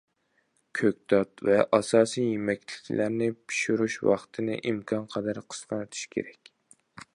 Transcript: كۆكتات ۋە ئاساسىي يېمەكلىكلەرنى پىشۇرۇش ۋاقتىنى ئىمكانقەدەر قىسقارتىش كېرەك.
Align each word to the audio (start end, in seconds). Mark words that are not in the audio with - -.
كۆكتات 0.77 1.43
ۋە 1.49 1.57
ئاساسىي 1.77 2.25
يېمەكلىكلەرنى 2.29 3.29
پىشۇرۇش 3.51 3.99
ۋاقتىنى 4.09 4.59
ئىمكانقەدەر 4.71 5.41
قىسقارتىش 5.53 6.05
كېرەك. 6.17 6.55